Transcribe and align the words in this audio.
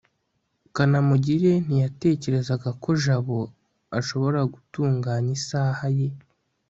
kanamugire 0.75 1.51
ntiyatekerezaga 1.65 2.69
ko 2.83 2.89
jabo 3.03 3.39
ashobora 3.99 4.39
gutunganya 4.53 5.29
isaha 5.37 5.85
ye 5.97 6.07